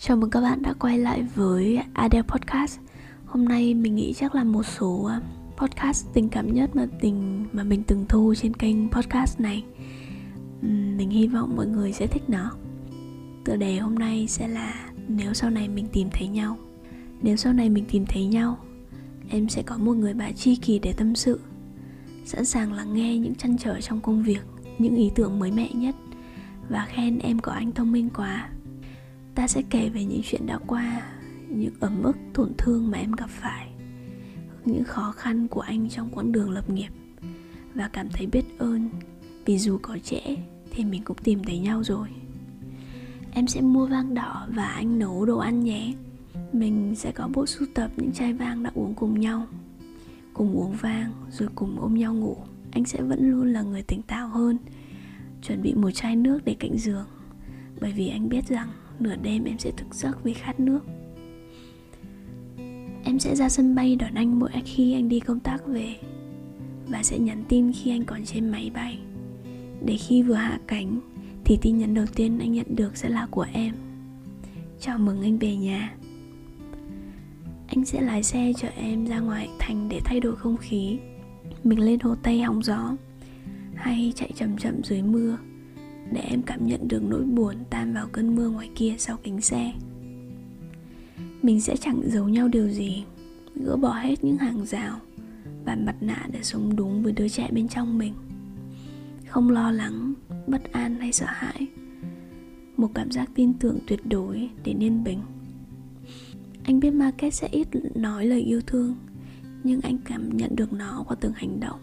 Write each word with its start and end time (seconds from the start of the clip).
Chào 0.00 0.16
mừng 0.16 0.30
các 0.30 0.40
bạn 0.40 0.62
đã 0.62 0.74
quay 0.78 0.98
lại 0.98 1.22
với 1.34 1.78
Adele 1.92 2.22
Podcast. 2.22 2.80
Hôm 3.26 3.44
nay 3.44 3.74
mình 3.74 3.94
nghĩ 3.94 4.12
chắc 4.12 4.34
là 4.34 4.44
một 4.44 4.62
số 4.62 5.04
à, 5.04 5.20
podcast 5.56 6.06
tình 6.12 6.28
cảm 6.28 6.54
nhất 6.54 6.76
mà 6.76 6.86
tình, 7.00 7.46
mà 7.52 7.62
mình 7.62 7.82
từng 7.86 8.04
thu 8.08 8.34
trên 8.36 8.54
kênh 8.54 8.90
podcast 8.90 9.40
này. 9.40 9.64
Mình 10.96 11.10
hy 11.10 11.26
vọng 11.26 11.56
mọi 11.56 11.66
người 11.66 11.92
sẽ 11.92 12.06
thích 12.06 12.22
nó. 12.28 12.52
Tựa 13.44 13.56
đề 13.56 13.78
hôm 13.78 13.94
nay 13.94 14.26
sẽ 14.28 14.48
là 14.48 14.90
Nếu 15.08 15.34
sau 15.34 15.50
này 15.50 15.68
mình 15.68 15.86
tìm 15.92 16.08
thấy 16.12 16.28
nhau. 16.28 16.56
Nếu 17.22 17.36
sau 17.36 17.52
này 17.52 17.68
mình 17.68 17.84
tìm 17.90 18.06
thấy 18.06 18.26
nhau, 18.26 18.58
Em 19.28 19.48
sẽ 19.48 19.62
có 19.62 19.78
một 19.78 19.96
người 19.96 20.14
bạn 20.14 20.34
tri 20.34 20.56
kỷ 20.56 20.78
để 20.78 20.92
tâm 20.92 21.14
sự. 21.14 21.40
Sẵn 22.24 22.44
sàng 22.44 22.72
lắng 22.72 22.94
nghe 22.94 23.18
những 23.18 23.34
chăn 23.34 23.58
trở 23.58 23.80
trong 23.80 24.00
công 24.00 24.22
việc, 24.22 24.42
Những 24.78 24.96
ý 24.96 25.10
tưởng 25.14 25.38
mới 25.38 25.52
mẻ 25.52 25.68
nhất. 25.74 25.94
Và 26.68 26.86
khen 26.88 27.18
em 27.18 27.38
có 27.38 27.52
anh 27.52 27.72
thông 27.72 27.92
minh 27.92 28.08
quá 28.16 28.48
ta 29.36 29.48
sẽ 29.48 29.62
kể 29.70 29.88
về 29.88 30.04
những 30.04 30.20
chuyện 30.24 30.46
đã 30.46 30.58
qua, 30.66 31.02
những 31.48 31.74
ấm 31.80 32.02
ức, 32.02 32.16
tổn 32.34 32.52
thương 32.58 32.90
mà 32.90 32.98
em 32.98 33.12
gặp 33.12 33.30
phải, 33.30 33.68
những 34.64 34.84
khó 34.84 35.12
khăn 35.12 35.48
của 35.48 35.60
anh 35.60 35.88
trong 35.88 36.10
quãng 36.10 36.32
đường 36.32 36.50
lập 36.50 36.70
nghiệp. 36.70 36.90
Và 37.74 37.88
cảm 37.88 38.08
thấy 38.12 38.26
biết 38.26 38.44
ơn, 38.58 38.90
vì 39.44 39.58
dù 39.58 39.78
có 39.82 39.98
trễ 39.98 40.20
thì 40.70 40.84
mình 40.84 41.02
cũng 41.04 41.16
tìm 41.16 41.44
thấy 41.44 41.58
nhau 41.58 41.84
rồi. 41.84 42.08
Em 43.32 43.46
sẽ 43.46 43.60
mua 43.60 43.86
vang 43.86 44.14
đỏ 44.14 44.46
và 44.54 44.64
anh 44.64 44.98
nấu 44.98 45.26
đồ 45.26 45.38
ăn 45.38 45.60
nhé. 45.60 45.92
Mình 46.52 46.94
sẽ 46.96 47.12
có 47.12 47.28
bộ 47.28 47.46
sưu 47.46 47.68
tập 47.74 47.90
những 47.96 48.12
chai 48.12 48.32
vang 48.32 48.62
đã 48.62 48.70
uống 48.74 48.94
cùng 48.94 49.20
nhau. 49.20 49.46
Cùng 50.34 50.54
uống 50.54 50.72
vang, 50.72 51.12
rồi 51.30 51.48
cùng 51.54 51.80
ôm 51.80 51.94
nhau 51.94 52.14
ngủ. 52.14 52.36
Anh 52.70 52.84
sẽ 52.84 53.02
vẫn 53.02 53.30
luôn 53.30 53.52
là 53.52 53.62
người 53.62 53.82
tỉnh 53.82 54.02
táo 54.02 54.28
hơn. 54.28 54.58
Chuẩn 55.42 55.62
bị 55.62 55.74
một 55.74 55.90
chai 55.90 56.16
nước 56.16 56.44
để 56.44 56.56
cạnh 56.60 56.78
giường, 56.78 57.06
bởi 57.80 57.92
vì 57.92 58.08
anh 58.08 58.28
biết 58.28 58.48
rằng 58.48 58.68
nửa 59.00 59.16
đêm 59.22 59.44
em 59.44 59.58
sẽ 59.58 59.70
thức 59.70 59.94
giấc 59.94 60.24
vì 60.24 60.32
khát 60.32 60.60
nước. 60.60 60.80
Em 63.04 63.18
sẽ 63.18 63.36
ra 63.36 63.48
sân 63.48 63.74
bay 63.74 63.96
đón 63.96 64.14
anh 64.14 64.38
mỗi 64.38 64.50
khi 64.64 64.92
anh 64.92 65.08
đi 65.08 65.20
công 65.20 65.40
tác 65.40 65.66
về 65.66 65.96
và 66.88 67.02
sẽ 67.02 67.18
nhắn 67.18 67.44
tin 67.48 67.72
khi 67.72 67.90
anh 67.90 68.04
còn 68.04 68.24
trên 68.24 68.48
máy 68.48 68.70
bay. 68.74 68.98
Để 69.84 69.96
khi 69.96 70.22
vừa 70.22 70.34
hạ 70.34 70.60
cánh 70.66 71.00
thì 71.44 71.58
tin 71.62 71.78
nhắn 71.78 71.94
đầu 71.94 72.06
tiên 72.14 72.38
anh 72.38 72.52
nhận 72.52 72.76
được 72.76 72.96
sẽ 72.96 73.08
là 73.08 73.26
của 73.30 73.46
em. 73.52 73.74
Chào 74.80 74.98
mừng 74.98 75.22
anh 75.22 75.38
về 75.38 75.56
nhà. 75.56 75.94
Anh 77.66 77.84
sẽ 77.84 78.00
lái 78.00 78.22
xe 78.22 78.52
chở 78.56 78.68
em 78.68 79.06
ra 79.06 79.20
ngoài 79.20 79.48
thành 79.58 79.88
để 79.88 80.00
thay 80.04 80.20
đổi 80.20 80.36
không 80.36 80.56
khí. 80.56 80.98
Mình 81.64 81.80
lên 81.80 82.00
hồ 82.00 82.14
tây 82.22 82.42
hóng 82.42 82.62
gió, 82.62 82.96
hay 83.74 84.12
chạy 84.16 84.30
chậm 84.34 84.58
chậm 84.58 84.82
dưới 84.84 85.02
mưa 85.02 85.38
để 86.12 86.20
em 86.20 86.42
cảm 86.42 86.66
nhận 86.66 86.88
được 86.88 87.02
nỗi 87.02 87.24
buồn 87.24 87.56
tan 87.70 87.94
vào 87.94 88.08
cơn 88.12 88.36
mưa 88.36 88.48
ngoài 88.48 88.70
kia 88.74 88.94
sau 88.98 89.16
kính 89.22 89.40
xe. 89.40 89.72
Mình 91.42 91.60
sẽ 91.60 91.76
chẳng 91.76 92.00
giấu 92.06 92.28
nhau 92.28 92.48
điều 92.48 92.68
gì, 92.68 93.04
gỡ 93.54 93.76
bỏ 93.76 93.92
hết 93.92 94.24
những 94.24 94.36
hàng 94.36 94.66
rào 94.66 95.00
và 95.64 95.76
mặt 95.76 95.96
nạ 96.00 96.26
để 96.32 96.38
sống 96.42 96.76
đúng 96.76 97.02
với 97.02 97.12
đứa 97.12 97.28
trẻ 97.28 97.48
bên 97.52 97.68
trong 97.68 97.98
mình. 97.98 98.14
Không 99.26 99.50
lo 99.50 99.72
lắng, 99.72 100.14
bất 100.46 100.72
an 100.72 101.00
hay 101.00 101.12
sợ 101.12 101.26
hãi, 101.28 101.66
một 102.76 102.88
cảm 102.94 103.10
giác 103.10 103.30
tin 103.34 103.54
tưởng 103.54 103.78
tuyệt 103.86 104.00
đối 104.06 104.50
để 104.64 104.74
yên 104.80 105.04
bình. 105.04 105.20
Anh 106.64 106.80
biết 106.80 106.90
market 106.90 107.34
sẽ 107.34 107.48
ít 107.52 107.68
nói 107.94 108.26
lời 108.26 108.40
yêu 108.40 108.60
thương, 108.66 108.96
nhưng 109.64 109.80
anh 109.80 109.98
cảm 110.04 110.36
nhận 110.36 110.56
được 110.56 110.72
nó 110.72 111.04
qua 111.06 111.16
từng 111.20 111.32
hành 111.32 111.60
động. 111.60 111.80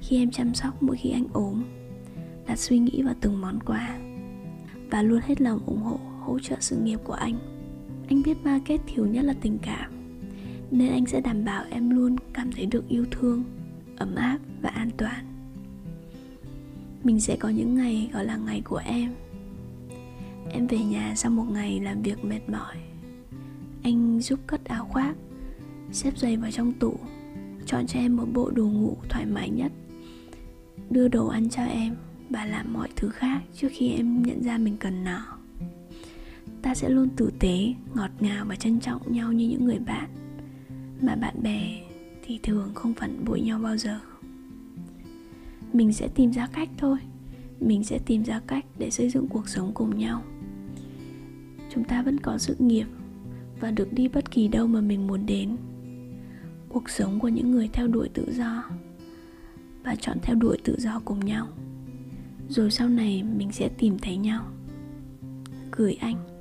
Khi 0.00 0.16
em 0.16 0.30
chăm 0.30 0.54
sóc 0.54 0.82
mỗi 0.82 0.96
khi 0.96 1.10
anh 1.10 1.26
ốm 1.32 1.62
đã 2.50 2.56
suy 2.56 2.78
nghĩ 2.78 3.02
vào 3.02 3.14
từng 3.20 3.40
món 3.40 3.60
quà 3.60 3.98
và 4.90 5.02
luôn 5.02 5.20
hết 5.24 5.40
lòng 5.40 5.60
ủng 5.66 5.82
hộ, 5.82 6.00
hỗ 6.20 6.38
trợ 6.38 6.56
sự 6.60 6.76
nghiệp 6.76 7.00
của 7.04 7.12
anh. 7.12 7.38
Anh 8.08 8.22
biết 8.22 8.44
market 8.44 8.80
thiếu 8.86 9.06
nhất 9.06 9.24
là 9.24 9.34
tình 9.40 9.58
cảm, 9.62 9.92
nên 10.70 10.92
anh 10.92 11.06
sẽ 11.06 11.20
đảm 11.20 11.44
bảo 11.44 11.64
em 11.70 11.90
luôn 11.90 12.16
cảm 12.32 12.52
thấy 12.52 12.66
được 12.66 12.88
yêu 12.88 13.04
thương, 13.10 13.44
ấm 13.96 14.14
áp 14.14 14.38
và 14.62 14.68
an 14.68 14.90
toàn. 14.96 15.24
Mình 17.04 17.20
sẽ 17.20 17.36
có 17.36 17.48
những 17.48 17.74
ngày 17.74 18.10
gọi 18.12 18.24
là 18.24 18.36
ngày 18.36 18.62
của 18.64 18.80
em. 18.84 19.14
Em 20.50 20.66
về 20.66 20.78
nhà 20.78 21.14
sau 21.16 21.30
một 21.30 21.46
ngày 21.50 21.80
làm 21.80 22.02
việc 22.02 22.24
mệt 22.24 22.40
mỏi. 22.48 22.76
Anh 23.82 24.20
giúp 24.20 24.40
cất 24.46 24.64
áo 24.64 24.84
khoác, 24.84 25.14
xếp 25.92 26.18
giày 26.18 26.36
vào 26.36 26.50
trong 26.50 26.72
tủ, 26.72 26.94
chọn 27.66 27.86
cho 27.86 27.98
em 28.00 28.16
một 28.16 28.26
bộ 28.32 28.50
đồ 28.50 28.64
ngủ 28.64 28.96
thoải 29.08 29.26
mái 29.26 29.50
nhất, 29.50 29.72
đưa 30.90 31.08
đồ 31.08 31.28
ăn 31.28 31.48
cho 31.48 31.62
em 31.62 31.96
và 32.30 32.44
làm 32.44 32.72
mọi 32.72 32.88
thứ 32.96 33.08
khác 33.08 33.40
trước 33.54 33.68
khi 33.72 33.88
em 33.88 34.22
nhận 34.22 34.42
ra 34.42 34.58
mình 34.58 34.76
cần 34.76 35.04
nó 35.04 35.40
ta 36.62 36.74
sẽ 36.74 36.88
luôn 36.88 37.08
tử 37.16 37.30
tế, 37.38 37.74
ngọt 37.94 38.10
ngào 38.20 38.44
và 38.48 38.56
trân 38.56 38.80
trọng 38.80 39.12
nhau 39.12 39.32
như 39.32 39.48
những 39.48 39.64
người 39.64 39.78
bạn. 39.78 40.08
Mà 41.02 41.14
bạn 41.14 41.42
bè 41.42 41.80
thì 42.24 42.40
thường 42.42 42.70
không 42.74 42.94
phản 42.94 43.24
bội 43.24 43.40
nhau 43.40 43.58
bao 43.58 43.76
giờ. 43.76 44.00
Mình 45.72 45.92
sẽ 45.92 46.08
tìm 46.08 46.32
ra 46.32 46.48
cách 46.52 46.68
thôi. 46.78 46.98
Mình 47.60 47.84
sẽ 47.84 47.98
tìm 48.06 48.22
ra 48.22 48.40
cách 48.46 48.64
để 48.78 48.90
xây 48.90 49.10
dựng 49.10 49.28
cuộc 49.28 49.48
sống 49.48 49.72
cùng 49.74 49.98
nhau. 49.98 50.22
Chúng 51.74 51.84
ta 51.84 52.02
vẫn 52.02 52.20
có 52.20 52.38
sự 52.38 52.56
nghiệp 52.58 52.86
và 53.60 53.70
được 53.70 53.92
đi 53.92 54.08
bất 54.08 54.30
kỳ 54.30 54.48
đâu 54.48 54.66
mà 54.66 54.80
mình 54.80 55.06
muốn 55.06 55.26
đến. 55.26 55.56
Cuộc 56.68 56.90
sống 56.90 57.20
của 57.20 57.28
những 57.28 57.50
người 57.50 57.68
theo 57.72 57.88
đuổi 57.88 58.08
tự 58.08 58.32
do 58.32 58.64
và 59.84 59.94
chọn 60.00 60.18
theo 60.22 60.36
đuổi 60.36 60.58
tự 60.64 60.76
do 60.78 61.00
cùng 61.04 61.24
nhau 61.24 61.48
rồi 62.50 62.70
sau 62.70 62.88
này 62.88 63.22
mình 63.22 63.52
sẽ 63.52 63.68
tìm 63.78 63.98
thấy 63.98 64.16
nhau. 64.16 64.44
Gửi 65.72 65.96
anh. 66.00 66.39